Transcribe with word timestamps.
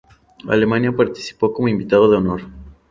Alemania 0.49 0.91
participó 0.93 1.53
como 1.53 1.67
invitado 1.67 2.09
de 2.09 2.17
honor. 2.17 2.41